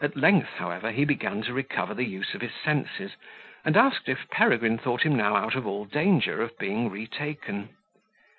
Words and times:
At 0.00 0.16
length, 0.16 0.48
however, 0.56 0.92
he 0.92 1.04
began 1.04 1.42
to 1.42 1.52
recover 1.52 1.92
the 1.92 2.06
use 2.06 2.32
of 2.32 2.40
his 2.40 2.54
senses, 2.54 3.16
and 3.66 3.76
asked 3.76 4.08
if 4.08 4.26
Peregrine 4.30 4.78
thought 4.78 5.02
him 5.02 5.14
now 5.14 5.36
out 5.36 5.56
of 5.56 5.66
all 5.66 5.84
danger 5.84 6.40
of 6.40 6.56
being 6.58 6.88
retaken. 6.88 7.68